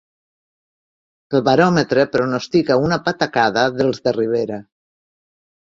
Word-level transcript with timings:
El 1.39 1.43
baròmetre 1.49 2.07
pronostica 2.15 2.81
una 2.87 3.01
patacada 3.11 3.69
dels 3.79 4.05
de 4.09 4.19
Rivera 4.21 4.63